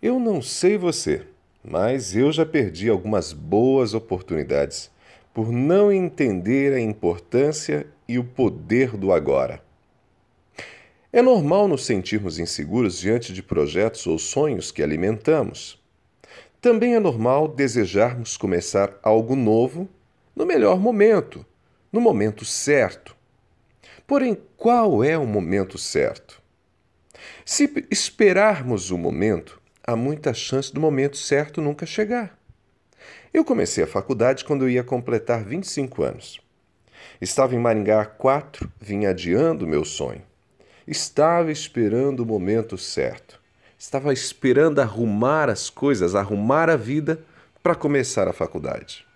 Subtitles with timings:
[0.00, 1.26] Eu não sei você,
[1.64, 4.92] mas eu já perdi algumas boas oportunidades
[5.34, 9.60] por não entender a importância e o poder do agora.
[11.12, 15.82] É normal nos sentirmos inseguros diante de projetos ou sonhos que alimentamos.
[16.60, 19.88] Também é normal desejarmos começar algo novo
[20.34, 21.44] no melhor momento,
[21.92, 23.16] no momento certo.
[24.06, 26.40] Porém, qual é o momento certo?
[27.44, 32.38] Se esperarmos o momento, há muita chance do momento certo nunca chegar.
[33.32, 36.42] Eu comecei a faculdade quando eu ia completar 25 anos.
[37.22, 40.20] Estava em Maringá há quatro, vinha adiando meu sonho.
[40.86, 43.40] Estava esperando o momento certo.
[43.78, 47.24] Estava esperando arrumar as coisas, arrumar a vida
[47.62, 49.06] para começar a faculdade.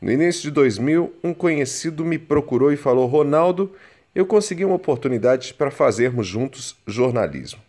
[0.00, 3.74] No início de 2000, um conhecido me procurou e falou: Ronaldo,
[4.14, 7.60] eu consegui uma oportunidade para fazermos juntos jornalismo.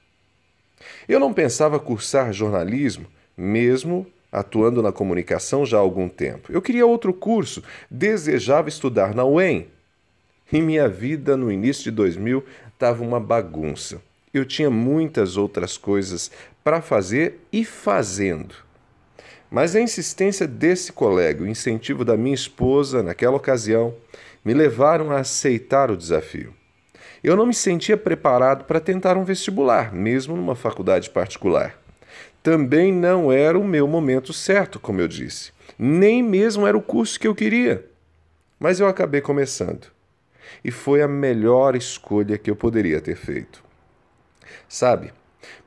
[1.08, 3.06] Eu não pensava cursar jornalismo,
[3.38, 6.52] mesmo atuando na comunicação já há algum tempo.
[6.52, 9.68] Eu queria outro curso, desejava estudar na UEM.
[10.52, 14.02] E minha vida no início de 2000 estava uma bagunça.
[14.34, 16.32] Eu tinha muitas outras coisas
[16.64, 18.56] para fazer e fazendo.
[19.50, 23.94] Mas a insistência desse colega, o incentivo da minha esposa naquela ocasião,
[24.44, 26.54] me levaram a aceitar o desafio.
[27.24, 31.82] Eu não me sentia preparado para tentar um vestibular, mesmo numa faculdade particular
[32.44, 35.54] também não era o meu momento certo, como eu disse.
[35.80, 37.86] Nem mesmo era o curso que eu queria.
[38.60, 39.88] Mas eu acabei começando.
[40.64, 43.64] E foi a melhor escolha que eu poderia ter feito.
[44.68, 45.14] Sabe,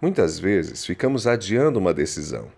[0.01, 2.49] muitas vezes ficamos adiando uma decisão.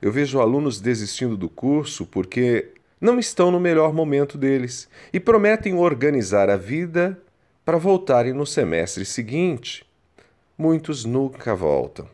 [0.00, 2.68] Eu vejo alunos desistindo do curso porque
[3.00, 7.20] não estão no melhor momento deles e prometem organizar a vida
[7.66, 9.84] para voltarem no semestre seguinte.
[10.56, 12.08] Muitos nunca voltam.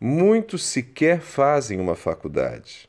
[0.00, 2.88] Muitos sequer fazem uma faculdade.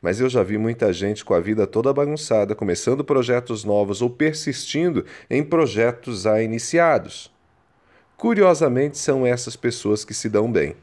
[0.00, 4.08] Mas eu já vi muita gente com a vida toda bagunçada, começando projetos novos ou
[4.08, 7.30] persistindo em projetos já iniciados.
[8.16, 10.74] Curiosamente, são essas pessoas que se dão bem.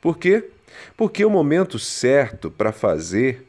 [0.00, 0.48] Por quê?
[0.96, 3.46] Porque o momento certo para fazer,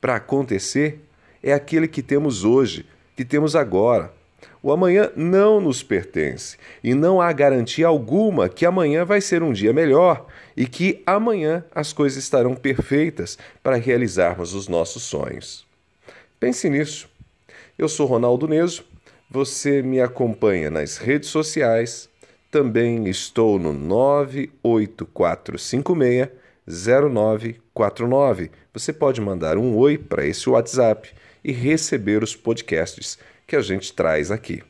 [0.00, 1.06] para acontecer,
[1.42, 4.23] é aquele que temos hoje, que temos agora.
[4.62, 9.52] O amanhã não nos pertence e não há garantia alguma que amanhã vai ser um
[9.52, 15.66] dia melhor e que amanhã as coisas estarão perfeitas para realizarmos os nossos sonhos.
[16.38, 17.08] Pense nisso.
[17.76, 18.84] Eu sou Ronaldo Neso,
[19.30, 22.08] você me acompanha nas redes sociais,
[22.50, 28.50] também estou no 98456 0949.
[28.72, 31.10] Você pode mandar um oi para esse WhatsApp
[31.42, 34.62] e receber os podcasts que a gente traz aqui.